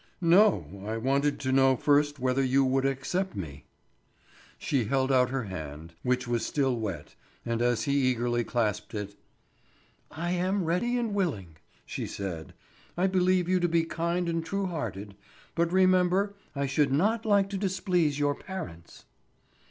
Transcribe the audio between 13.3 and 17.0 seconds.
you to be kind and true hearted. But remember, I should